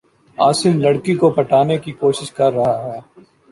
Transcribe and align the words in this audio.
عاصم 0.37 0.73
لڑ 0.79 0.95
کی 1.05 1.13
کو 1.15 1.29
پٹانے 1.31 1.77
کی 1.83 1.91
کو 1.99 2.11
شش 2.11 2.31
کر 2.31 2.51
رہا 2.53 2.75
ہے 2.83 2.99